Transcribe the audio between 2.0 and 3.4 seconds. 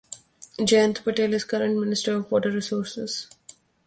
of Water Resources.